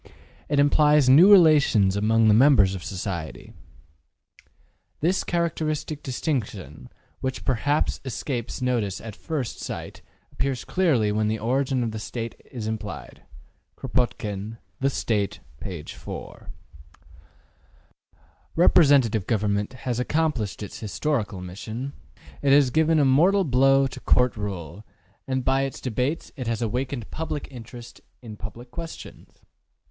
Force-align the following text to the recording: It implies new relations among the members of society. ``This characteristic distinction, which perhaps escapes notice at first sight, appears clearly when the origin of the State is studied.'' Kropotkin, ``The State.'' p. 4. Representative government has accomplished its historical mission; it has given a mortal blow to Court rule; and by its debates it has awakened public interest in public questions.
It 0.49 0.57
implies 0.57 1.07
new 1.09 1.31
relations 1.31 1.95
among 1.95 2.27
the 2.27 2.33
members 2.33 2.73
of 2.73 2.83
society. 2.83 3.53
``This 4.99 5.23
characteristic 5.23 6.01
distinction, 6.01 6.89
which 7.19 7.45
perhaps 7.45 8.01
escapes 8.03 8.63
notice 8.63 8.99
at 8.99 9.15
first 9.15 9.59
sight, 9.59 10.01
appears 10.31 10.65
clearly 10.65 11.11
when 11.11 11.27
the 11.27 11.37
origin 11.37 11.83
of 11.83 11.91
the 11.91 11.99
State 11.99 12.33
is 12.51 12.63
studied.'' 12.63 13.21
Kropotkin, 13.77 14.57
``The 14.81 14.89
State.'' 14.91 15.39
p. 15.61 15.83
4. 15.83 16.49
Representative 18.55 19.27
government 19.27 19.73
has 19.85 19.99
accomplished 19.99 20.63
its 20.63 20.79
historical 20.79 21.41
mission; 21.41 21.93
it 22.41 22.51
has 22.51 22.71
given 22.71 22.97
a 22.97 23.05
mortal 23.05 23.43
blow 23.43 23.85
to 23.85 23.99
Court 23.99 24.35
rule; 24.35 24.83
and 25.27 25.45
by 25.45 25.61
its 25.61 25.79
debates 25.79 26.31
it 26.35 26.47
has 26.47 26.63
awakened 26.63 27.11
public 27.11 27.47
interest 27.51 28.01
in 28.23 28.35
public 28.35 28.71
questions. 28.71 29.45